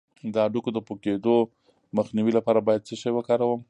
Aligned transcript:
د 0.33 0.35
هډوکو 0.45 0.69
د 0.73 0.79
پوکیدو 0.87 1.35
مخنیوي 1.97 2.31
لپاره 2.37 2.59
باید 2.67 2.85
څه 2.87 2.93
شی 3.01 3.11
وکاروم؟ 3.13 3.59